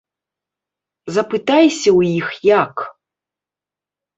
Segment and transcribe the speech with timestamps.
[1.17, 2.27] Запытайся ў іх
[2.63, 2.75] як!